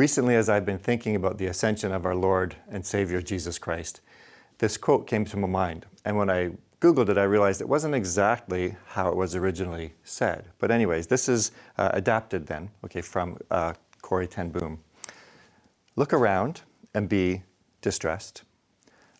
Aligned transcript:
Recently, 0.00 0.34
as 0.34 0.48
I've 0.48 0.64
been 0.64 0.78
thinking 0.78 1.14
about 1.14 1.36
the 1.36 1.44
ascension 1.44 1.92
of 1.92 2.06
our 2.06 2.14
Lord 2.14 2.56
and 2.70 2.86
Savior 2.86 3.20
Jesus 3.20 3.58
Christ, 3.58 4.00
this 4.56 4.78
quote 4.78 5.06
came 5.06 5.26
to 5.26 5.36
my 5.36 5.46
mind. 5.46 5.84
And 6.06 6.16
when 6.16 6.30
I 6.30 6.52
Googled 6.80 7.10
it, 7.10 7.18
I 7.18 7.24
realized 7.24 7.60
it 7.60 7.68
wasn't 7.68 7.94
exactly 7.94 8.76
how 8.86 9.10
it 9.10 9.14
was 9.14 9.34
originally 9.34 9.92
said. 10.02 10.46
But, 10.58 10.70
anyways, 10.70 11.08
this 11.08 11.28
is 11.28 11.52
uh, 11.76 11.90
adapted 11.92 12.46
then, 12.46 12.70
okay, 12.82 13.02
from 13.02 13.36
uh, 13.50 13.74
Corrie 14.00 14.26
Ten 14.26 14.48
Boom. 14.48 14.80
Look 15.96 16.14
around 16.14 16.62
and 16.94 17.06
be 17.06 17.42
distressed. 17.82 18.44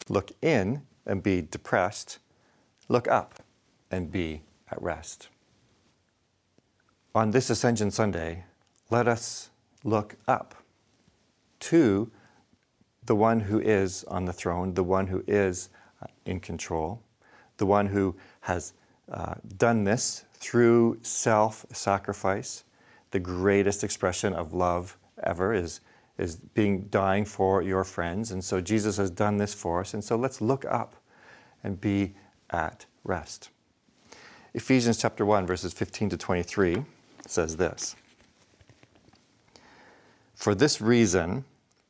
Look 0.09 0.33
in 0.41 0.81
and 1.05 1.23
be 1.23 1.43
depressed. 1.43 2.21
Look 2.89 3.07
up 3.07 3.43
and 3.91 4.11
be 4.11 4.45
at 4.71 4.81
rest. 4.81 5.29
On 7.15 7.33
this 7.33 7.51
Ascension 7.51 7.91
Sunday, 7.91 8.45
let 8.89 9.07
us 9.07 9.51
look 9.85 10.17
up 10.27 10.55
to 11.61 12.11
the 13.05 13.15
one 13.15 13.41
who 13.41 13.61
is 13.61 14.05
on 14.05 14.25
the 14.25 14.33
throne, 14.33 14.75
the 14.75 14.85
one 14.85 15.07
who 15.07 15.25
is 15.27 15.69
uh, 16.03 16.07
in 16.25 16.41
control, 16.41 17.03
the 17.57 17.67
one 17.67 17.87
who 17.87 18.17
has 18.41 18.73
uh, 19.11 19.35
done 19.57 19.85
this 19.85 20.25
through 20.35 20.99
self 21.03 21.67
sacrifice. 21.73 22.65
The 23.11 23.21
greatest 23.21 23.83
expression 23.83 24.33
of 24.33 24.53
love 24.55 24.97
ever 25.23 25.53
is, 25.53 25.81
is 26.17 26.37
being 26.37 26.83
dying 26.91 27.25
for 27.25 27.63
your 27.63 27.83
friends. 27.83 28.31
And 28.31 28.45
so 28.45 28.61
Jesus 28.61 28.97
has 28.99 29.11
done 29.11 29.37
this 29.37 29.53
for 29.53 29.81
us. 29.81 29.95
And 29.95 30.05
so 30.05 30.17
let's 30.17 30.41
look 30.41 30.65
up 30.65 30.95
and 31.65 31.81
be 31.81 32.15
at 32.51 32.87
rest. 33.05 33.51
Ephesians 34.55 34.99
chapter 34.99 35.25
1, 35.25 35.47
verses 35.47 35.73
15 35.73 36.11
to 36.11 36.17
23 36.17 36.85
says 37.27 37.57
this 37.57 37.97
For 40.35 40.55
this 40.55 40.81
reason, 40.81 41.45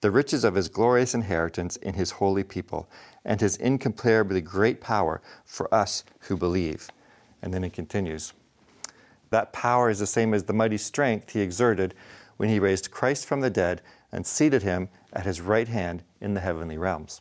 the 0.00 0.10
riches 0.10 0.44
of 0.44 0.54
his 0.54 0.68
glorious 0.68 1.14
inheritance 1.14 1.76
in 1.76 1.94
his 1.94 2.12
holy 2.12 2.44
people 2.44 2.88
and 3.24 3.40
his 3.40 3.56
incomparably 3.56 4.40
great 4.40 4.80
power 4.80 5.22
for 5.44 5.72
us 5.72 6.04
who 6.20 6.36
believe. 6.36 6.88
And 7.40 7.52
then 7.54 7.64
it 7.64 7.72
continues. 7.72 8.32
That 9.30 9.52
power 9.52 9.90
is 9.90 9.98
the 9.98 10.06
same 10.06 10.34
as 10.34 10.44
the 10.44 10.52
mighty 10.52 10.78
strength 10.78 11.32
he 11.32 11.40
exerted 11.40 11.94
when 12.36 12.48
he 12.48 12.58
raised 12.58 12.90
Christ 12.90 13.26
from 13.26 13.40
the 13.40 13.50
dead 13.50 13.82
and 14.12 14.26
seated 14.26 14.62
him 14.62 14.88
at 15.12 15.26
his 15.26 15.40
right 15.40 15.68
hand 15.68 16.02
in 16.20 16.34
the 16.34 16.40
heavenly 16.40 16.78
realms. 16.78 17.20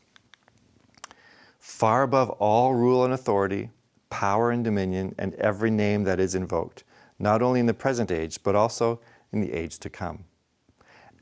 Far 1.59 2.03
above 2.03 2.29
all 2.31 2.73
rule 2.73 3.03
and 3.03 3.13
authority, 3.13 3.69
power 4.09 4.51
and 4.51 4.63
dominion, 4.63 5.15
and 5.17 5.33
every 5.35 5.71
name 5.71 6.03
that 6.03 6.19
is 6.19 6.35
invoked, 6.35 6.83
not 7.17 7.41
only 7.41 7.59
in 7.59 7.65
the 7.65 7.73
present 7.73 8.11
age, 8.11 8.43
but 8.43 8.53
also 8.53 8.99
in 9.31 9.41
the 9.41 9.53
age 9.53 9.79
to 9.79 9.89
come. 9.89 10.25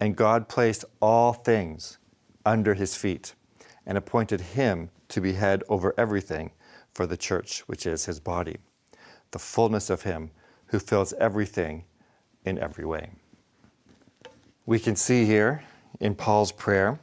And 0.01 0.15
God 0.15 0.49
placed 0.49 0.83
all 0.99 1.31
things 1.31 1.99
under 2.43 2.73
his 2.73 2.95
feet 2.95 3.35
and 3.85 3.99
appointed 3.99 4.41
him 4.41 4.89
to 5.09 5.21
be 5.21 5.33
head 5.33 5.63
over 5.69 5.93
everything 5.95 6.49
for 6.91 7.05
the 7.05 7.15
church, 7.15 7.59
which 7.67 7.85
is 7.85 8.05
his 8.05 8.19
body, 8.19 8.57
the 9.29 9.37
fullness 9.37 9.91
of 9.91 10.01
him 10.01 10.31
who 10.67 10.79
fills 10.79 11.13
everything 11.13 11.85
in 12.43 12.57
every 12.57 12.83
way. 12.83 13.11
We 14.65 14.79
can 14.79 14.95
see 14.95 15.25
here 15.25 15.63
in 15.99 16.15
Paul's 16.15 16.51
prayer, 16.51 16.99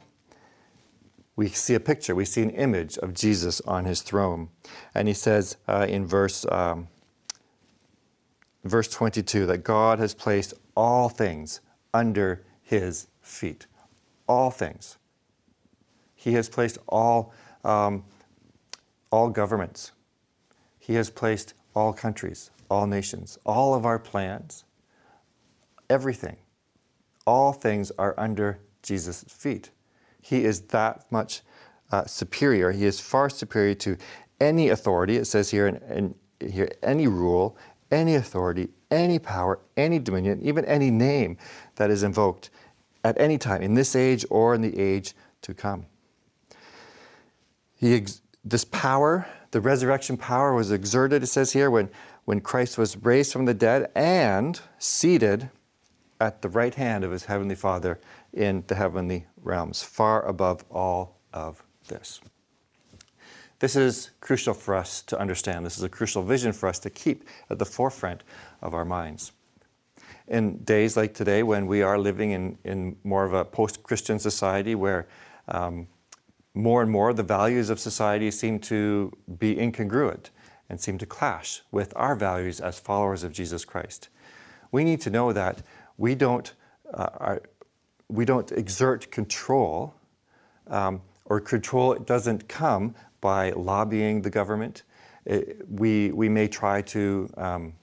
we 1.37 1.47
see 1.47 1.75
a 1.75 1.79
picture, 1.79 2.13
we 2.13 2.25
see 2.25 2.41
an 2.41 2.49
image 2.49 2.97
of 2.97 3.13
Jesus 3.13 3.61
on 3.61 3.85
his 3.85 4.01
throne. 4.01 4.49
And 4.93 5.07
he 5.07 5.13
says 5.13 5.55
uh, 5.69 5.85
in 5.87 6.05
verse, 6.05 6.45
um, 6.51 6.89
verse 8.65 8.89
22 8.89 9.45
that 9.45 9.63
God 9.63 9.99
has 9.99 10.13
placed 10.13 10.53
all 10.75 11.07
things 11.07 11.61
under 11.93 12.43
his 12.69 13.07
feet. 13.19 13.65
All 14.27 14.51
things. 14.51 14.97
He 16.13 16.33
has 16.33 16.47
placed 16.49 16.77
all, 16.87 17.33
um, 17.63 18.03
all 19.11 19.29
governments. 19.29 19.91
He 20.77 20.93
has 20.93 21.09
placed 21.09 21.55
all 21.75 21.93
countries, 21.93 22.51
all 22.69 22.85
nations, 22.85 23.39
all 23.43 23.73
of 23.73 23.87
our 23.87 23.97
plans, 23.97 24.65
everything. 25.89 26.37
All 27.25 27.53
things 27.53 27.91
are 27.97 28.13
under 28.19 28.59
Jesus' 28.83 29.23
feet. 29.27 29.71
He 30.21 30.45
is 30.45 30.61
that 30.67 31.11
much 31.11 31.41
uh, 31.91 32.05
superior. 32.05 32.71
He 32.71 32.85
is 32.85 32.99
far 32.99 33.31
superior 33.31 33.73
to 33.75 33.97
any 34.39 34.69
authority. 34.69 35.17
It 35.17 35.25
says 35.25 35.49
here, 35.49 35.67
in, 35.67 35.77
in, 36.39 36.51
here, 36.51 36.69
any 36.83 37.07
rule, 37.07 37.57
any 37.91 38.13
authority, 38.13 38.69
any 38.91 39.19
power, 39.19 39.59
any 39.75 39.99
dominion, 39.99 40.39
even 40.43 40.65
any 40.65 40.91
name 40.91 41.37
that 41.79 41.89
is 41.89 42.03
invoked 42.03 42.49
at 43.05 43.19
any 43.19 43.37
time 43.37 43.61
in 43.61 43.73
this 43.73 43.95
age 43.95 44.25
or 44.29 44.53
in 44.53 44.61
the 44.61 44.77
age 44.77 45.13
to 45.41 45.53
come. 45.53 45.85
He 47.73 47.95
ex- 47.95 48.21
this 48.43 48.65
power, 48.65 49.25
the 49.51 49.61
resurrection 49.61 50.17
power, 50.17 50.53
was 50.53 50.71
exerted, 50.71 51.23
it 51.23 51.27
says 51.27 51.53
here, 51.53 51.71
when, 51.71 51.89
when 52.25 52.41
Christ 52.41 52.77
was 52.77 52.97
raised 52.97 53.31
from 53.31 53.45
the 53.45 53.53
dead 53.53 53.89
and 53.95 54.59
seated 54.77 55.49
at 56.19 56.41
the 56.41 56.49
right 56.49 56.75
hand 56.75 57.05
of 57.05 57.11
his 57.11 57.25
heavenly 57.25 57.55
Father 57.55 57.97
in 58.33 58.65
the 58.67 58.75
heavenly 58.75 59.27
realms, 59.41 59.81
far 59.81 60.25
above 60.25 60.65
all 60.69 61.15
of 61.33 61.63
this. 61.87 62.19
This 63.59 63.77
is 63.77 64.11
crucial 64.19 64.53
for 64.53 64.75
us 64.75 65.01
to 65.03 65.17
understand. 65.17 65.65
This 65.65 65.77
is 65.77 65.83
a 65.83 65.89
crucial 65.89 66.23
vision 66.23 66.51
for 66.51 66.67
us 66.67 66.79
to 66.79 66.89
keep 66.89 67.23
at 67.49 67.57
the 67.57 67.65
forefront 67.65 68.23
of 68.61 68.73
our 68.73 68.85
minds. 68.85 69.31
In 70.29 70.63
days 70.63 70.95
like 70.95 71.15
today, 71.15 71.41
when 71.41 71.65
we 71.65 71.81
are 71.81 71.97
living 71.97 72.31
in, 72.31 72.57
in 72.63 72.95
more 73.03 73.25
of 73.25 73.33
a 73.33 73.43
post 73.43 73.81
Christian 73.81 74.19
society 74.19 74.75
where 74.75 75.07
um, 75.47 75.87
more 76.53 76.83
and 76.83 76.91
more 76.91 77.13
the 77.13 77.23
values 77.23 77.71
of 77.71 77.79
society 77.79 78.29
seem 78.29 78.59
to 78.59 79.11
be 79.39 79.55
incongruent 79.55 80.29
and 80.69 80.79
seem 80.79 80.99
to 80.99 81.05
clash 81.07 81.63
with 81.71 81.91
our 81.95 82.15
values 82.15 82.59
as 82.59 82.79
followers 82.79 83.23
of 83.23 83.31
Jesus 83.31 83.65
Christ. 83.65 84.09
We 84.71 84.83
need 84.83 85.01
to 85.01 85.09
know 85.09 85.33
that 85.33 85.63
we 85.97 86.13
don't, 86.13 86.53
uh, 86.93 87.09
are, 87.17 87.41
we 88.07 88.23
don't 88.23 88.51
exert 88.51 89.09
control, 89.09 89.95
um, 90.67 91.01
or 91.25 91.39
control 91.39 91.95
doesn't 91.95 92.47
come 92.47 92.93
by 93.19 93.49
lobbying 93.51 94.21
the 94.21 94.29
government. 94.29 94.83
It, 95.25 95.67
we, 95.67 96.11
we 96.11 96.29
may 96.29 96.47
try 96.47 96.83
to, 96.83 97.29
um, 97.35 97.73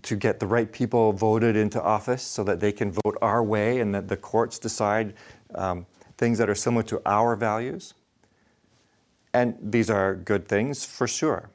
to 0.00 0.16
get 0.16 0.40
the 0.40 0.46
right 0.46 0.72
people 0.72 1.12
voted 1.12 1.54
into 1.54 1.80
office 1.82 2.22
so 2.22 2.42
that 2.44 2.60
they 2.60 2.72
can 2.72 2.90
vote 2.90 3.18
our 3.20 3.42
way 3.42 3.80
and 3.80 3.94
that 3.94 4.08
the 4.08 4.16
courts 4.16 4.58
decide 4.58 5.14
um, 5.54 5.86
things 6.16 6.38
that 6.38 6.48
are 6.48 6.54
similar 6.54 6.82
to 6.84 7.02
our 7.04 7.36
values. 7.36 7.94
And 9.34 9.56
these 9.60 9.90
are 9.90 10.14
good 10.14 10.48
things 10.48 10.84
for 10.84 11.06
sure. 11.06 11.50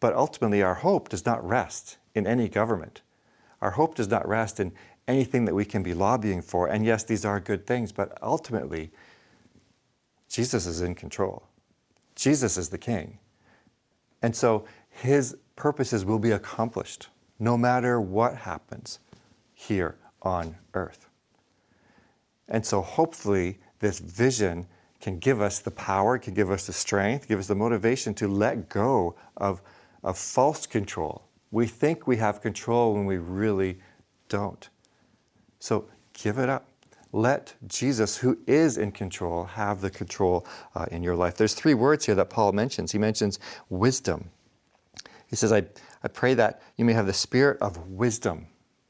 But 0.00 0.14
ultimately, 0.14 0.62
our 0.62 0.74
hope 0.74 1.08
does 1.08 1.24
not 1.26 1.46
rest 1.46 1.98
in 2.14 2.26
any 2.26 2.48
government. 2.48 3.02
Our 3.60 3.72
hope 3.72 3.94
does 3.94 4.08
not 4.08 4.26
rest 4.26 4.60
in 4.60 4.72
anything 5.06 5.44
that 5.44 5.54
we 5.54 5.64
can 5.64 5.82
be 5.82 5.94
lobbying 5.94 6.42
for. 6.42 6.68
And 6.68 6.84
yes, 6.84 7.04
these 7.04 7.24
are 7.24 7.40
good 7.40 7.66
things, 7.66 7.92
but 7.92 8.16
ultimately, 8.22 8.90
Jesus 10.28 10.66
is 10.66 10.82
in 10.82 10.94
control. 10.94 11.44
Jesus 12.14 12.56
is 12.56 12.68
the 12.68 12.78
king. 12.78 13.18
And 14.22 14.34
so 14.34 14.64
his 14.90 15.36
purposes 15.56 16.04
will 16.04 16.18
be 16.18 16.32
accomplished 16.32 17.08
no 17.38 17.56
matter 17.56 18.00
what 18.00 18.36
happens 18.36 18.98
here 19.54 19.96
on 20.22 20.56
earth. 20.74 21.08
And 22.48 22.64
so 22.64 22.80
hopefully, 22.80 23.58
this 23.80 23.98
vision 23.98 24.66
can 25.00 25.18
give 25.18 25.40
us 25.40 25.60
the 25.60 25.70
power, 25.70 26.18
can 26.18 26.34
give 26.34 26.50
us 26.50 26.66
the 26.66 26.72
strength, 26.72 27.28
give 27.28 27.38
us 27.38 27.46
the 27.46 27.54
motivation 27.54 28.14
to 28.14 28.26
let 28.26 28.68
go 28.68 29.14
of, 29.36 29.62
of 30.02 30.18
false 30.18 30.66
control. 30.66 31.22
We 31.50 31.66
think 31.66 32.06
we 32.06 32.16
have 32.16 32.40
control 32.40 32.94
when 32.94 33.06
we 33.06 33.18
really 33.18 33.78
don't. 34.28 34.68
So 35.60 35.88
give 36.12 36.38
it 36.38 36.48
up. 36.48 36.68
Let 37.12 37.54
Jesus, 37.66 38.18
who 38.18 38.38
is 38.46 38.76
in 38.76 38.92
control, 38.92 39.44
have 39.44 39.80
the 39.80 39.88
control 39.88 40.46
uh, 40.74 40.86
in 40.90 41.02
your 41.02 41.16
life. 41.16 41.36
There's 41.36 41.54
three 41.54 41.74
words 41.74 42.04
here 42.04 42.14
that 42.16 42.28
Paul 42.28 42.52
mentions. 42.52 42.92
He 42.92 42.98
mentions 42.98 43.38
wisdom. 43.70 44.30
He 45.26 45.36
says, 45.36 45.52
I, 45.52 45.64
I 46.02 46.08
pray 46.08 46.34
that 46.34 46.62
you 46.76 46.84
may 46.84 46.92
have 46.92 47.06
the 47.06 47.12
spirit 47.12 47.58
of 47.60 47.88
wisdom 47.88 48.46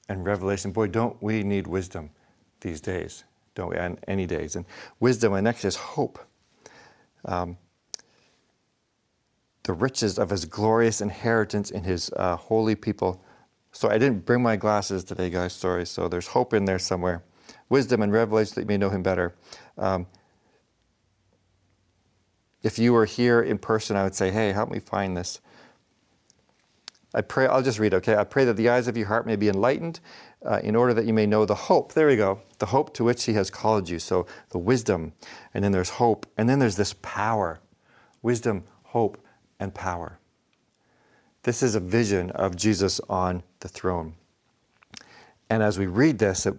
and 0.09 0.27
revelation. 0.27 0.73
Boy, 0.73 0.89
don't 0.89 1.21
we 1.23 1.43
need 1.43 1.67
wisdom 1.67 2.11
these 2.61 2.81
days 2.81 3.25
don't 3.59 3.71
we? 3.71 3.77
And 3.77 3.99
any 4.07 4.25
days. 4.25 4.57
And 4.57 4.65
wisdom, 5.01 5.35
and 5.35 5.45
next 5.45 5.65
is 5.65 5.77
hope. 5.77 6.19
Um, 7.25 7.59
the 9.65 9.73
riches 9.75 10.19
of 10.19 10.31
his 10.31 10.47
glorious 10.47 11.01
inheritance 11.03 11.71
in 11.71 11.83
his 11.83 12.11
uh, 12.17 12.37
holy 12.37 12.77
people. 12.77 13.23
So 13.73 13.91
I 13.91 13.99
didn't 13.99 14.25
bring 14.25 14.43
my 14.43 14.57
glasses 14.57 15.05
today, 15.05 15.29
guys. 15.29 15.53
Sorry. 15.53 15.85
So 15.85 16.09
there's 16.09 16.29
hope 16.29 16.55
in 16.55 16.65
there 16.65 16.79
somewhere. 16.79 17.25
Wisdom 17.69 18.01
and 18.01 18.13
revelation 18.13 18.55
that 18.55 18.61
you 18.63 18.67
may 18.67 18.79
know 18.79 18.91
him 18.91 19.03
better. 19.03 19.35
Um, 19.77 20.07
if 22.63 22.79
you 22.79 22.93
were 22.93 23.05
here 23.05 23.43
in 23.43 23.59
person, 23.59 23.97
I 23.97 24.05
would 24.05 24.15
say, 24.15 24.31
hey, 24.31 24.53
help 24.53 24.71
me 24.71 24.79
find 24.79 25.17
this. 25.17 25.41
I 27.15 27.23
pray, 27.23 27.47
I'll 27.47 27.63
just 27.63 27.79
read, 27.79 27.95
okay? 27.95 28.17
I 28.17 28.25
pray 28.25 28.45
that 28.45 28.57
the 28.57 28.69
eyes 28.69 28.87
of 28.87 28.97
your 28.97 29.07
heart 29.07 29.27
may 29.27 29.37
be 29.37 29.49
enlightened 29.49 30.01
uh, 30.45 30.61
in 30.63 30.77
order 30.77 30.93
that 30.93 31.07
you 31.07 31.15
may 31.15 31.27
know 31.27 31.47
the 31.47 31.55
hope. 31.55 31.95
There 31.95 32.07
we 32.07 32.17
go. 32.17 32.43
The 32.59 32.67
hope 32.67 32.93
to 32.95 33.05
which 33.05 33.25
he 33.25 33.33
has 33.33 33.51
called 33.51 33.89
you. 33.89 33.99
So 33.99 34.27
the 34.51 34.59
wisdom, 34.59 35.15
and 35.55 35.65
then 35.65 35.73
there's 35.73 35.91
hope, 35.91 36.27
and 36.37 36.49
then 36.49 36.59
there's 36.59 36.77
this 36.77 36.95
power. 37.01 37.61
Wisdom, 38.21 38.65
hope, 38.83 39.25
and 39.59 39.75
power. 39.75 40.19
This 41.45 41.63
is 41.63 41.75
a 41.75 41.81
vision 41.81 42.31
of 42.33 42.57
Jesus 42.57 43.01
on 43.09 43.43
the 43.61 43.69
throne. 43.69 44.15
And 45.49 45.63
as 45.63 45.79
we 45.79 45.87
read 45.87 46.19
this, 46.19 46.45
it, 46.45 46.59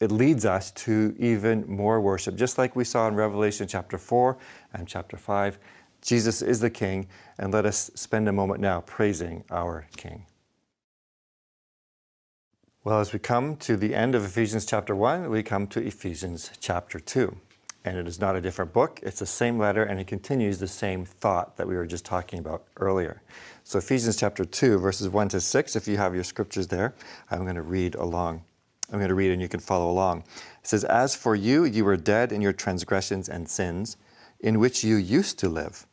it 0.00 0.10
leads 0.10 0.44
us 0.44 0.72
to 0.72 1.14
even 1.18 1.64
more 1.66 2.00
worship. 2.00 2.34
Just 2.34 2.58
like 2.58 2.76
we 2.76 2.84
saw 2.84 3.08
in 3.08 3.14
Revelation 3.14 3.66
chapter 3.66 3.96
4 3.96 4.36
and 4.74 4.86
chapter 4.86 5.16
5, 5.16 5.58
Jesus 6.02 6.42
is 6.42 6.58
the 6.60 6.70
King, 6.70 7.06
and 7.38 7.52
let 7.52 7.64
us 7.64 7.90
spend 7.94 8.28
a 8.28 8.32
moment 8.32 8.60
now 8.60 8.80
praising 8.80 9.44
our 9.50 9.86
King. 9.96 10.26
Well, 12.84 12.98
as 12.98 13.12
we 13.12 13.20
come 13.20 13.56
to 13.58 13.76
the 13.76 13.94
end 13.94 14.16
of 14.16 14.24
Ephesians 14.24 14.66
chapter 14.66 14.96
1, 14.96 15.30
we 15.30 15.44
come 15.44 15.68
to 15.68 15.80
Ephesians 15.80 16.50
chapter 16.60 16.98
2. 16.98 17.36
And 17.84 17.96
it 17.96 18.08
is 18.08 18.20
not 18.20 18.34
a 18.34 18.40
different 18.40 18.72
book, 18.72 19.00
it's 19.02 19.20
the 19.20 19.26
same 19.26 19.58
letter, 19.58 19.84
and 19.84 19.98
it 19.98 20.06
continues 20.06 20.58
the 20.58 20.68
same 20.68 21.04
thought 21.04 21.56
that 21.56 21.66
we 21.66 21.76
were 21.76 21.86
just 21.86 22.04
talking 22.04 22.38
about 22.40 22.64
earlier. 22.76 23.22
So, 23.64 23.78
Ephesians 23.78 24.16
chapter 24.16 24.44
2, 24.44 24.78
verses 24.78 25.08
1 25.08 25.28
to 25.30 25.40
6, 25.40 25.76
if 25.76 25.88
you 25.88 25.96
have 25.96 26.14
your 26.14 26.24
scriptures 26.24 26.68
there, 26.68 26.94
I'm 27.30 27.42
going 27.42 27.56
to 27.56 27.62
read 27.62 27.94
along. 27.94 28.42
I'm 28.92 28.98
going 28.98 29.08
to 29.08 29.14
read 29.14 29.32
and 29.32 29.40
you 29.40 29.48
can 29.48 29.60
follow 29.60 29.90
along. 29.90 30.24
It 30.60 30.66
says, 30.66 30.84
As 30.84 31.16
for 31.16 31.34
you, 31.34 31.64
you 31.64 31.84
were 31.84 31.96
dead 31.96 32.30
in 32.32 32.40
your 32.40 32.52
transgressions 32.52 33.28
and 33.28 33.48
sins, 33.48 33.96
in 34.38 34.58
which 34.58 34.84
you 34.84 34.96
used 34.96 35.38
to 35.40 35.48
live 35.48 35.86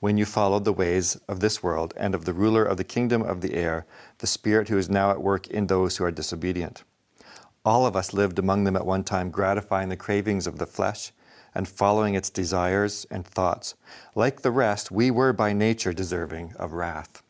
when 0.00 0.18
you 0.18 0.24
followed 0.24 0.64
the 0.64 0.72
ways 0.72 1.18
of 1.28 1.40
this 1.40 1.62
world 1.62 1.94
and 1.96 2.14
of 2.14 2.24
the 2.24 2.32
ruler 2.32 2.64
of 2.64 2.76
the 2.76 2.84
kingdom 2.84 3.22
of 3.22 3.40
the 3.40 3.54
air, 3.54 3.86
the 4.18 4.26
Spirit 4.26 4.68
who 4.68 4.78
is 4.78 4.90
now 4.90 5.10
at 5.10 5.22
work 5.22 5.46
in 5.46 5.66
those 5.66 5.96
who 5.96 6.04
are 6.04 6.10
disobedient. 6.10 6.84
All 7.64 7.86
of 7.86 7.96
us 7.96 8.12
lived 8.12 8.38
among 8.38 8.64
them 8.64 8.76
at 8.76 8.86
one 8.86 9.02
time, 9.02 9.30
gratifying 9.30 9.88
the 9.88 9.96
cravings 9.96 10.46
of 10.46 10.58
the 10.58 10.66
flesh 10.66 11.12
and 11.54 11.66
following 11.66 12.14
its 12.14 12.30
desires 12.30 13.06
and 13.10 13.26
thoughts. 13.26 13.74
Like 14.14 14.42
the 14.42 14.50
rest, 14.50 14.90
we 14.90 15.10
were 15.10 15.32
by 15.32 15.52
nature 15.52 15.92
deserving 15.92 16.52
of 16.56 16.74
wrath. 16.74 17.22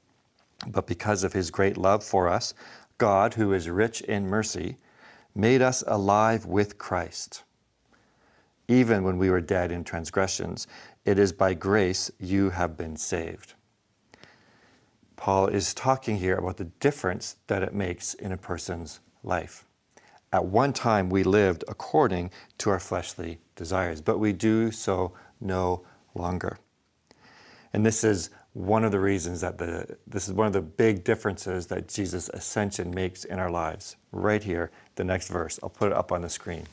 But 0.67 0.87
because 0.87 1.23
of 1.23 1.33
his 1.33 1.51
great 1.51 1.77
love 1.77 2.03
for 2.03 2.29
us, 2.29 2.53
God, 2.99 3.35
who 3.35 3.53
is 3.53 3.71
rich 3.71 4.01
in 4.01 4.27
mercy, 4.27 4.79
made 5.35 5.63
us 5.63 5.85
alive 5.87 6.45
with 6.45 6.77
Christ. 6.77 7.45
Even 8.69 9.05
when 9.05 9.19
we 9.19 9.31
were 9.31 9.41
dead 9.41 9.71
in 9.71 9.85
transgressions, 9.85 10.67
it 11.05 11.19
is 11.19 11.33
by 11.33 11.55
grace 11.55 12.11
you 12.19 12.51
have 12.51 12.77
been 12.77 12.97
saved. 12.97 13.55
Paul 15.17 15.47
is 15.47 15.73
talking 15.73 16.17
here 16.17 16.37
about 16.37 16.57
the 16.57 16.65
difference 16.65 17.37
that 17.47 17.63
it 17.63 17.73
makes 17.73 18.15
in 18.15 18.33
a 18.33 18.37
person's 18.37 19.01
life. 19.23 19.65
At 20.33 20.45
one 20.45 20.73
time, 20.73 21.09
we 21.09 21.23
lived 21.23 21.65
according 21.69 22.31
to 22.59 22.71
our 22.71 22.81
fleshly 22.81 23.39
desires, 23.55 24.01
but 24.01 24.19
we 24.19 24.33
do 24.33 24.71
so 24.71 25.13
no 25.41 25.85
longer. 26.15 26.59
And 27.73 27.87
this 27.87 28.05
is 28.05 28.31
one 28.53 28.85
of 28.85 28.93
the 28.93 29.01
reasons 29.01 29.43
that 29.43 29.59
the 29.59 29.97
this 30.07 30.29
is 30.29 30.35
one 30.35 30.47
of 30.47 30.53
the 30.53 30.63
big 30.63 31.05
differences 31.05 31.67
that 31.67 31.89
Jesus' 31.89 32.29
ascension 32.31 32.91
makes 32.91 33.25
in 33.25 33.39
our 33.39 33.51
lives. 33.51 33.97
Right 34.13 34.43
here, 34.43 34.71
the 34.97 35.05
next 35.05 35.29
verse. 35.29 35.61
I'll 35.63 35.69
put 35.69 35.93
it 35.93 35.97
up 35.97 36.11
on 36.11 36.23
the 36.23 36.31
screen 36.31 36.67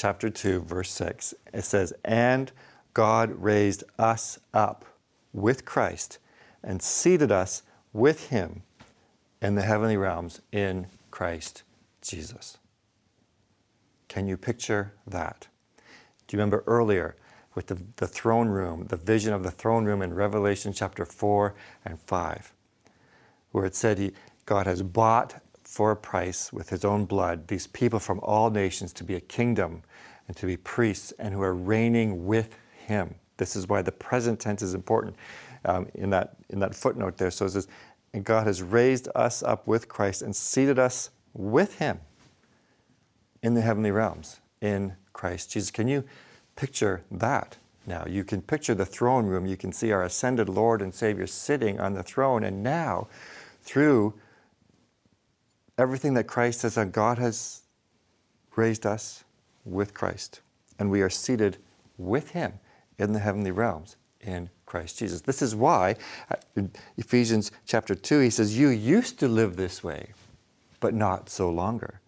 chapter 0.00 0.30
2, 0.30 0.62
verse 0.62 0.90
6. 0.92 1.34
It 1.52 1.62
says, 1.62 1.92
And 2.06 2.50
God 2.94 3.32
raised 3.32 3.84
us 3.98 4.38
up 4.54 4.86
with 5.34 5.66
Christ 5.66 6.18
and 6.62 6.80
seated 6.80 7.30
us 7.30 7.62
with 7.92 8.30
him 8.30 8.62
in 9.42 9.56
the 9.56 9.62
heavenly 9.62 9.98
realms 9.98 10.40
in 10.52 10.86
Christ 11.10 11.64
Jesus. 12.00 12.56
Can 14.08 14.26
you 14.26 14.38
picture 14.38 14.94
that? 15.06 15.48
Do 16.26 16.34
you 16.34 16.38
remember 16.38 16.64
earlier 16.66 17.14
with 17.54 17.66
the, 17.66 17.78
the 17.96 18.08
throne 18.08 18.48
room, 18.48 18.86
the 18.86 18.96
vision 18.96 19.34
of 19.34 19.42
the 19.42 19.50
throne 19.50 19.84
room 19.84 20.00
in 20.00 20.14
Revelation 20.14 20.72
chapter 20.72 21.04
4 21.04 21.54
and 21.84 22.00
5, 22.00 22.52
where 23.52 23.66
it 23.66 23.74
said 23.74 23.98
he, 23.98 24.12
God 24.46 24.66
has 24.66 24.82
bought 24.82 25.42
for 25.70 25.92
a 25.92 25.96
price 25.96 26.52
with 26.52 26.68
his 26.68 26.84
own 26.84 27.04
blood 27.04 27.46
these 27.46 27.68
people 27.68 28.00
from 28.00 28.18
all 28.24 28.50
nations 28.50 28.92
to 28.92 29.04
be 29.04 29.14
a 29.14 29.20
kingdom 29.20 29.82
and 30.26 30.36
to 30.36 30.44
be 30.44 30.56
priests 30.56 31.12
and 31.12 31.32
who 31.32 31.40
are 31.40 31.54
reigning 31.54 32.26
with 32.26 32.56
him. 32.86 33.14
This 33.36 33.54
is 33.54 33.68
why 33.68 33.80
the 33.80 33.92
present 33.92 34.40
tense 34.40 34.62
is 34.62 34.74
important 34.74 35.14
um, 35.64 35.86
in, 35.94 36.10
that, 36.10 36.34
in 36.48 36.58
that 36.58 36.74
footnote 36.74 37.18
there. 37.18 37.30
So 37.30 37.46
it 37.46 37.50
says, 37.50 37.68
and 38.12 38.24
God 38.24 38.48
has 38.48 38.62
raised 38.64 39.08
us 39.14 39.44
up 39.44 39.68
with 39.68 39.86
Christ 39.86 40.22
and 40.22 40.34
seated 40.34 40.80
us 40.80 41.10
with 41.34 41.78
him 41.78 42.00
in 43.40 43.54
the 43.54 43.60
heavenly 43.60 43.92
realms 43.92 44.40
in 44.60 44.96
Christ 45.12 45.52
Jesus. 45.52 45.70
Can 45.70 45.86
you 45.86 46.02
picture 46.56 47.04
that 47.12 47.58
now? 47.86 48.04
You 48.08 48.24
can 48.24 48.42
picture 48.42 48.74
the 48.74 48.84
throne 48.84 49.26
room. 49.26 49.46
You 49.46 49.56
can 49.56 49.72
see 49.72 49.92
our 49.92 50.02
ascended 50.02 50.48
Lord 50.48 50.82
and 50.82 50.92
Savior 50.92 51.28
sitting 51.28 51.78
on 51.78 51.94
the 51.94 52.02
throne. 52.02 52.42
And 52.42 52.60
now, 52.60 53.06
through 53.62 54.14
everything 55.80 56.14
that 56.14 56.24
Christ 56.24 56.62
has 56.62 56.74
done, 56.76 56.90
God 56.90 57.18
has 57.18 57.62
raised 58.54 58.86
us 58.86 59.24
with 59.64 59.94
Christ, 59.94 60.40
and 60.78 60.90
we 60.90 61.02
are 61.02 61.10
seated 61.10 61.56
with 61.98 62.30
Him 62.30 62.54
in 62.98 63.12
the 63.12 63.18
heavenly 63.18 63.50
realms 63.50 63.96
in 64.20 64.50
Christ 64.66 64.98
Jesus. 64.98 65.22
This 65.22 65.42
is 65.42 65.54
why 65.54 65.96
Ephesians 66.96 67.50
chapter 67.66 67.94
2, 67.94 68.20
he 68.20 68.30
says, 68.30 68.58
You 68.58 68.68
used 68.68 69.18
to 69.20 69.28
live 69.28 69.56
this 69.56 69.82
way, 69.82 70.10
but 70.78 70.94
not 70.94 71.28
so 71.28 71.50
longer. 71.50 72.00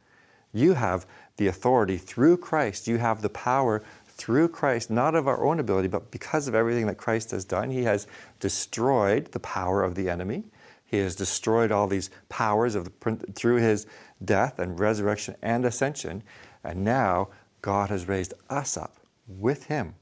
You 0.52 0.74
have 0.74 1.06
the 1.38 1.46
authority 1.46 1.96
through 1.96 2.36
Christ, 2.36 2.86
you 2.86 2.98
have 2.98 3.22
the 3.22 3.30
power 3.30 3.82
through 4.06 4.48
Christ, 4.48 4.90
not 4.90 5.14
of 5.14 5.26
our 5.26 5.44
own 5.44 5.58
ability, 5.58 5.88
but 5.88 6.10
because 6.10 6.46
of 6.46 6.54
everything 6.54 6.86
that 6.86 6.98
Christ 6.98 7.30
has 7.30 7.44
done. 7.44 7.70
He 7.70 7.82
has 7.84 8.06
destroyed 8.38 9.32
the 9.32 9.40
power 9.40 9.82
of 9.82 9.94
the 9.94 10.08
enemy. 10.10 10.44
He 10.92 10.98
has 10.98 11.16
destroyed 11.16 11.72
all 11.72 11.86
these 11.86 12.10
powers 12.28 12.74
of 12.74 12.84
the, 12.84 13.16
through 13.32 13.56
his 13.56 13.86
death 14.22 14.58
and 14.58 14.78
resurrection 14.78 15.34
and 15.40 15.64
ascension. 15.64 16.22
And 16.62 16.84
now 16.84 17.30
God 17.62 17.88
has 17.88 18.06
raised 18.06 18.34
us 18.50 18.76
up 18.76 18.98
with 19.26 19.64
him. 19.64 19.94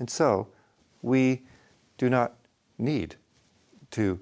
And 0.00 0.10
so 0.10 0.48
we 1.00 1.42
do 1.96 2.10
not 2.10 2.34
need 2.76 3.14
to 3.92 4.18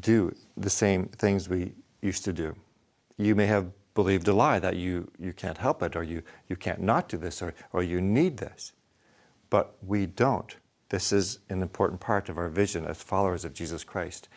do 0.00 0.34
the 0.58 0.68
same 0.68 1.06
things 1.06 1.48
we 1.48 1.72
used 2.02 2.26
to 2.26 2.32
do. 2.34 2.54
You 3.16 3.34
may 3.34 3.46
have 3.46 3.70
believed 3.94 4.28
a 4.28 4.34
lie 4.34 4.58
that 4.58 4.76
you, 4.76 5.10
you 5.18 5.32
can't 5.32 5.56
help 5.56 5.82
it 5.82 5.96
or 5.96 6.02
you, 6.02 6.22
you 6.48 6.56
can't 6.56 6.82
not 6.82 7.08
do 7.08 7.16
this 7.16 7.40
or, 7.40 7.54
or 7.72 7.82
you 7.82 8.02
need 8.02 8.36
this. 8.36 8.74
But 9.48 9.74
we 9.80 10.04
don't. 10.04 10.54
This 10.90 11.12
is 11.12 11.38
an 11.48 11.62
important 11.62 11.98
part 11.98 12.28
of 12.28 12.36
our 12.36 12.50
vision 12.50 12.84
as 12.84 13.02
followers 13.02 13.46
of 13.46 13.54
Jesus 13.54 13.84
Christ 13.84 14.28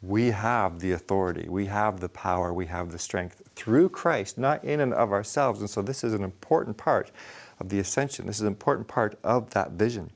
we 0.00 0.30
have 0.30 0.78
the 0.78 0.92
authority, 0.92 1.48
we 1.48 1.66
have 1.66 1.98
the 1.98 2.08
power, 2.08 2.52
we 2.52 2.66
have 2.66 2.92
the 2.92 2.98
strength 2.98 3.42
through 3.56 3.88
Christ, 3.88 4.38
not 4.38 4.62
in 4.62 4.80
and 4.80 4.94
of 4.94 5.12
ourselves. 5.12 5.60
And 5.60 5.68
so 5.68 5.82
this 5.82 6.04
is 6.04 6.14
an 6.14 6.22
important 6.22 6.76
part 6.76 7.10
of 7.58 7.68
the 7.68 7.80
ascension. 7.80 8.26
This 8.26 8.36
is 8.36 8.42
an 8.42 8.46
important 8.46 8.86
part 8.86 9.18
of 9.24 9.50
that 9.50 9.72
vision. 9.72 10.10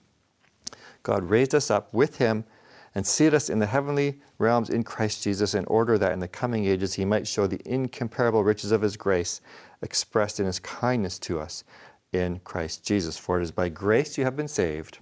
God 1.03 1.25
raised 1.25 1.55
us 1.55 1.69
up 1.69 1.93
with 1.93 2.19
Him 2.19 2.45
and 2.95 3.05
seated 3.05 3.35
us 3.35 3.51
in 3.51 3.59
the 3.59 3.67
heavenly 3.67 4.21
realms 4.39 4.71
in 4.71 4.85
Christ 4.85 5.25
Jesus 5.25 5.55
in 5.55 5.65
order 5.65 5.99
that 5.99 6.13
in 6.13 6.21
the 6.21 6.29
coming 6.29 6.65
ages 6.65 6.95
He 6.95 7.05
might 7.05 7.27
show 7.27 7.49
the 7.49 7.61
incomparable 7.65 8.45
riches 8.45 8.71
of 8.71 8.83
His 8.83 8.97
grace 8.97 9.41
expressed 9.81 10.39
in 10.39 10.47
His 10.47 10.61
kindness 10.61 11.19
to 11.21 11.41
us 11.41 11.65
in 12.13 12.39
Christ 12.45 12.85
Jesus. 12.85 13.19
For 13.19 13.41
it 13.41 13.43
is 13.43 13.51
by 13.51 13.69
grace 13.69 14.17
you 14.17 14.23
have 14.23 14.37
been 14.37 14.47
saved 14.47 14.99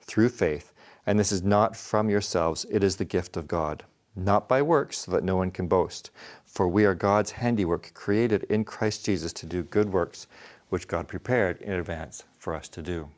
through 0.00 0.30
faith, 0.30 0.72
and 1.04 1.18
this 1.18 1.32
is 1.32 1.42
not 1.42 1.76
from 1.76 2.08
yourselves, 2.08 2.64
it 2.70 2.82
is 2.82 2.96
the 2.96 3.04
gift 3.04 3.36
of 3.36 3.46
God 3.46 3.84
not 4.16 4.48
by 4.48 4.62
works, 4.62 4.98
so 4.98 5.12
that 5.12 5.24
no 5.24 5.36
one 5.36 5.50
can 5.50 5.66
boast. 5.66 6.10
For 6.44 6.66
we 6.66 6.84
are 6.84 6.94
God's 6.94 7.32
handiwork, 7.32 7.92
created 7.94 8.44
in 8.44 8.64
Christ 8.64 9.04
Jesus 9.04 9.32
to 9.34 9.46
do 9.46 9.62
good 9.62 9.92
works, 9.92 10.26
which 10.70 10.88
God 10.88 11.06
prepared 11.06 11.60
in 11.60 11.72
advance 11.74 12.24
for 12.38 12.54
us 12.54 12.68
to 12.70 12.82
do. 12.82 13.10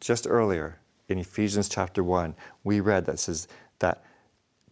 Just 0.00 0.26
earlier 0.28 0.78
in 1.08 1.18
Ephesians 1.18 1.68
chapter 1.68 2.02
1, 2.02 2.34
we 2.64 2.80
read 2.80 3.06
that 3.06 3.18
says 3.18 3.48
that 3.78 4.02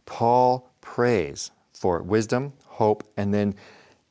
Paul 0.04 0.68
prays 0.80 1.52
for 1.72 2.02
wisdom, 2.02 2.52
hope, 2.66 3.04
and 3.16 3.32
then 3.32 3.54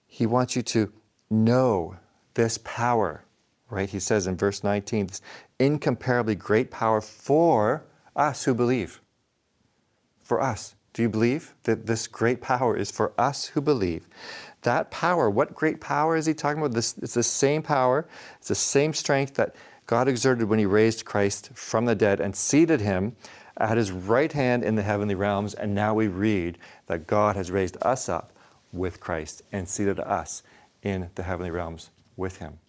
he 0.08 0.26
wants 0.26 0.56
you 0.56 0.62
to 0.62 0.92
know 1.30 1.98
this 2.34 2.58
power 2.64 3.26
right? 3.72 3.90
He 3.90 4.00
says 4.00 4.28
in 4.28 4.38
verse 4.38 4.64
19, 4.64 5.08
this 5.08 5.22
incomparably 5.58 6.36
great 6.36 6.70
power 6.70 7.02
for 7.02 7.86
us 8.16 8.44
who 8.44 8.54
believe. 8.54 9.02
For 10.22 10.40
us. 10.40 10.76
Do 10.94 11.02
you 11.02 11.10
believe 11.10 11.54
that 11.64 11.86
this 11.86 12.08
great 12.08 12.42
power 12.42 12.76
is 12.76 12.92
for 12.92 13.14
us 13.18 13.48
who 13.48 13.62
believe? 13.62 14.08
That 14.64 14.92
power, 14.92 15.30
what 15.30 15.56
great 15.56 15.80
power 15.80 16.16
is 16.16 16.26
he 16.26 16.34
talking 16.34 16.62
about? 16.62 16.74
This, 16.74 16.96
it's 17.02 17.14
the 17.14 17.24
same 17.24 17.64
power, 17.64 18.06
it's 18.38 18.50
the 18.50 18.56
same 18.56 18.94
strength 18.94 19.36
that 19.36 19.56
God 19.88 20.08
exerted 20.08 20.48
when 20.48 20.60
he 20.60 20.66
raised 20.66 21.06
Christ 21.06 21.50
from 21.54 21.86
the 21.86 21.96
dead 21.96 22.20
and 22.20 22.36
seated 22.36 22.82
him 22.82 23.16
at 23.58 23.78
his 23.78 23.92
right 23.92 24.32
hand 24.32 24.64
in 24.64 24.76
the 24.76 24.84
heavenly 24.84 25.16
realms. 25.16 25.54
And 25.54 25.74
now 25.74 25.94
we 25.94 26.08
read 26.08 26.58
that 26.88 27.08
God 27.08 27.36
has 27.36 27.52
raised 27.52 27.78
us 27.82 28.08
up 28.08 28.32
with 28.72 29.00
Christ 29.00 29.44
and 29.52 29.68
seated 29.68 30.00
us 30.00 30.44
in 30.82 31.10
the 31.16 31.24
heavenly 31.24 31.52
realms 31.52 31.90
with 32.16 32.38
him. 32.38 32.60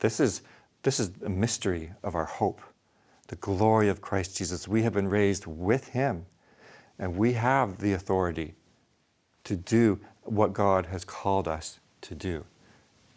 This 0.00 0.20
is, 0.20 0.42
this 0.82 1.00
is 1.00 1.10
a 1.24 1.28
mystery 1.28 1.92
of 2.02 2.14
our 2.14 2.24
hope, 2.24 2.60
the 3.28 3.36
glory 3.36 3.88
of 3.88 4.00
Christ 4.00 4.36
Jesus. 4.36 4.68
We 4.68 4.82
have 4.82 4.92
been 4.92 5.08
raised 5.08 5.46
with 5.46 5.88
him, 5.88 6.26
and 6.98 7.16
we 7.16 7.34
have 7.34 7.78
the 7.78 7.92
authority 7.92 8.54
to 9.44 9.56
do 9.56 10.00
what 10.22 10.52
God 10.52 10.86
has 10.86 11.04
called 11.04 11.46
us 11.46 11.78
to 12.02 12.14
do. 12.14 12.44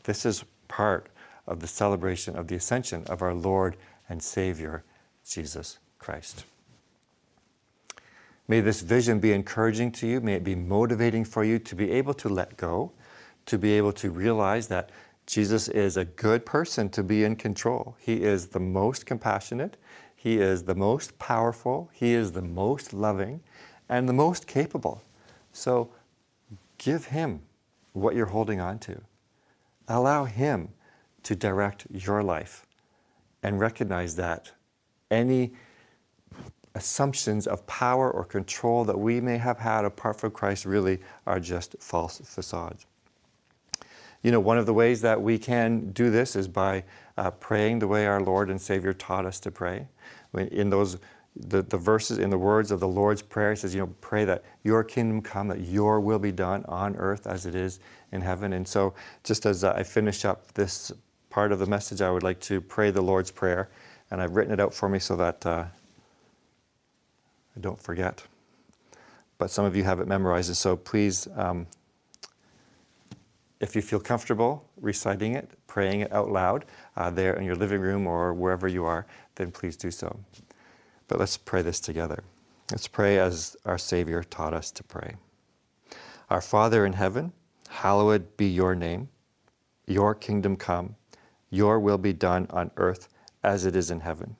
This 0.03 0.25
is 0.25 0.45
part 0.67 1.07
of 1.47 1.59
the 1.59 1.67
celebration 1.67 2.35
of 2.35 2.47
the 2.47 2.55
ascension 2.55 3.03
of 3.07 3.21
our 3.21 3.33
Lord 3.33 3.75
and 4.07 4.21
Savior, 4.21 4.83
Jesus 5.27 5.79
Christ. 5.97 6.45
May 8.47 8.61
this 8.61 8.81
vision 8.81 9.19
be 9.19 9.31
encouraging 9.31 9.91
to 9.93 10.07
you. 10.07 10.21
May 10.21 10.33
it 10.33 10.43
be 10.43 10.55
motivating 10.55 11.23
for 11.23 11.43
you 11.43 11.59
to 11.59 11.75
be 11.75 11.91
able 11.91 12.15
to 12.15 12.29
let 12.29 12.57
go, 12.57 12.91
to 13.45 13.57
be 13.57 13.73
able 13.73 13.93
to 13.93 14.09
realize 14.09 14.67
that 14.67 14.89
Jesus 15.27 15.67
is 15.67 15.97
a 15.97 16.05
good 16.05 16.43
person 16.47 16.89
to 16.89 17.03
be 17.03 17.23
in 17.23 17.35
control. 17.35 17.95
He 17.99 18.23
is 18.23 18.47
the 18.47 18.59
most 18.59 19.05
compassionate, 19.05 19.77
He 20.15 20.39
is 20.39 20.63
the 20.63 20.73
most 20.73 21.19
powerful, 21.19 21.91
He 21.93 22.13
is 22.13 22.31
the 22.31 22.41
most 22.41 22.93
loving, 22.93 23.41
and 23.89 24.07
the 24.07 24.13
most 24.13 24.47
capable. 24.47 25.01
So 25.51 25.89
give 26.77 27.05
Him 27.05 27.41
what 27.93 28.15
you're 28.15 28.27
holding 28.27 28.61
on 28.61 28.79
to. 28.79 29.01
Allow 29.87 30.25
Him 30.25 30.69
to 31.23 31.35
direct 31.35 31.87
your 31.91 32.23
life 32.23 32.65
and 33.43 33.59
recognize 33.59 34.15
that 34.15 34.51
any 35.09 35.51
assumptions 36.75 37.47
of 37.47 37.65
power 37.67 38.09
or 38.09 38.23
control 38.23 38.85
that 38.85 38.97
we 38.97 39.19
may 39.19 39.37
have 39.37 39.57
had 39.57 39.85
apart 39.85 40.19
from 40.19 40.31
Christ 40.31 40.65
really 40.65 40.99
are 41.25 41.39
just 41.39 41.75
false 41.79 42.19
facades. 42.23 42.85
You 44.21 44.31
know, 44.31 44.39
one 44.39 44.57
of 44.57 44.65
the 44.65 44.73
ways 44.73 45.01
that 45.01 45.21
we 45.21 45.37
can 45.37 45.91
do 45.91 46.09
this 46.09 46.35
is 46.35 46.47
by 46.47 46.83
uh, 47.17 47.31
praying 47.31 47.79
the 47.79 47.87
way 47.87 48.05
our 48.05 48.21
Lord 48.21 48.49
and 48.49 48.61
Savior 48.61 48.93
taught 48.93 49.25
us 49.25 49.39
to 49.41 49.51
pray. 49.51 49.87
In 50.33 50.69
those, 50.69 50.97
the, 51.35 51.61
the 51.61 51.77
verses, 51.77 52.17
in 52.17 52.29
the 52.29 52.37
words 52.37 52.71
of 52.71 52.79
the 52.79 52.87
Lord's 52.87 53.21
Prayer, 53.21 53.55
says, 53.55 53.73
you 53.73 53.81
know, 53.81 53.93
pray 54.01 54.25
that 54.25 54.43
your 54.63 54.83
kingdom 54.83 55.21
come, 55.21 55.47
that 55.47 55.61
your 55.61 55.99
will 55.99 56.19
be 56.19 56.31
done 56.31 56.65
on 56.67 56.95
earth 56.97 57.27
as 57.27 57.45
it 57.45 57.55
is 57.55 57.79
in 58.11 58.21
heaven. 58.21 58.53
And 58.53 58.67
so, 58.67 58.93
just 59.23 59.45
as 59.45 59.63
I 59.63 59.83
finish 59.83 60.25
up 60.25 60.53
this 60.53 60.91
part 61.29 61.51
of 61.51 61.59
the 61.59 61.65
message, 61.65 62.01
I 62.01 62.11
would 62.11 62.23
like 62.23 62.39
to 62.41 62.59
pray 62.61 62.91
the 62.91 63.01
Lord's 63.01 63.31
Prayer. 63.31 63.69
And 64.11 64.21
I've 64.21 64.35
written 64.35 64.53
it 64.53 64.59
out 64.59 64.73
for 64.73 64.89
me 64.89 64.99
so 64.99 65.15
that 65.15 65.45
uh, 65.45 65.65
I 67.55 67.59
don't 67.59 67.81
forget. 67.81 68.23
But 69.37 69.51
some 69.51 69.65
of 69.65 69.75
you 69.75 69.83
have 69.83 69.99
it 69.99 70.07
memorized, 70.07 70.49
And 70.49 70.57
so 70.57 70.75
please 70.75 71.27
um, 71.35 71.67
if 73.59 73.75
you 73.75 73.81
feel 73.81 73.99
comfortable 73.99 74.65
reciting 74.79 75.35
it, 75.35 75.49
praying 75.67 76.01
it 76.01 76.11
out 76.11 76.31
loud 76.31 76.65
uh, 76.95 77.09
there 77.09 77.33
in 77.33 77.43
your 77.43 77.55
living 77.55 77.81
room 77.81 78.07
or 78.07 78.33
wherever 78.33 78.67
you 78.67 78.85
are, 78.85 79.05
then 79.35 79.51
please 79.51 79.75
do 79.75 79.91
so. 79.91 80.17
But 81.09 81.19
let's 81.19 81.35
pray 81.35 81.61
this 81.61 81.81
together. 81.81 82.23
Let's 82.71 82.87
pray 82.87 83.19
as 83.19 83.57
our 83.65 83.77
Savior 83.77 84.23
taught 84.23 84.53
us 84.53 84.71
to 84.71 84.83
pray. 84.83 85.15
Our 86.29 86.39
Father 86.39 86.85
in 86.85 86.93
heaven, 86.93 87.33
hallowed 87.67 88.37
be 88.37 88.47
your 88.47 88.75
name. 88.75 89.09
Your 89.85 90.15
kingdom 90.15 90.55
come. 90.55 90.95
Your 91.49 91.77
will 91.81 91.97
be 91.97 92.13
done 92.13 92.47
on 92.49 92.71
earth 92.77 93.09
as 93.43 93.65
it 93.65 93.75
is 93.75 93.91
in 93.91 93.99
heaven. 93.99 94.37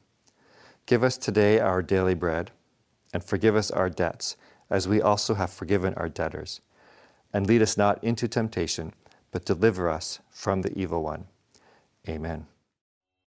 Give 0.86 1.04
us 1.04 1.18
today 1.18 1.60
our 1.60 1.82
daily 1.82 2.14
bread, 2.14 2.52
and 3.14 3.22
forgive 3.22 3.58
us 3.58 3.70
our 3.70 3.90
debts, 3.90 4.38
as 4.70 4.88
we 4.88 5.02
also 5.02 5.34
have 5.34 5.52
forgiven 5.52 5.94
our 5.96 6.08
debtors. 6.08 6.62
And 7.34 7.46
lead 7.46 7.62
us 7.62 7.76
not 7.76 8.02
into 8.02 8.30
temptation 8.30 8.94
but 9.32 9.46
deliver 9.46 9.90
us 9.90 10.20
from 10.30 10.62
the 10.62 10.78
evil 10.78 11.04
one. 11.04 11.26
Amen. 12.08 12.48